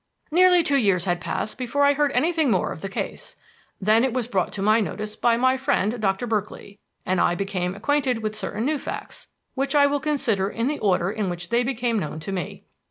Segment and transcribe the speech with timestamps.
[0.31, 3.35] "Nearly two years had passed before I heard anything more of the case.
[3.79, 7.75] Then it was brought to my notice by my friend, Doctor Berkeley, and I became
[7.75, 11.61] acquainted with certain new facts, which I will consider in the order in which they
[11.61, 12.63] became known to me.